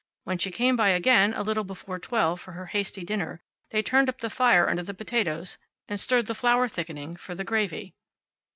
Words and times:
When 0.23 0.39
she 0.39 0.49
came 0.49 0.75
by 0.75 0.89
again, 0.89 1.31
a 1.35 1.43
little 1.43 1.63
before 1.63 1.99
twelve, 1.99 2.41
for 2.41 2.53
her 2.53 2.65
hasty 2.65 3.05
dinner, 3.05 3.39
they 3.69 3.83
turned 3.83 4.09
up 4.09 4.17
the 4.17 4.31
fire 4.31 4.67
under 4.67 4.81
the 4.81 4.95
potatoes 4.95 5.59
and 5.87 5.99
stirred 5.99 6.25
the 6.25 6.33
flour 6.33 6.67
thickening 6.67 7.15
for 7.15 7.35
the 7.35 7.43
gravy. 7.43 7.93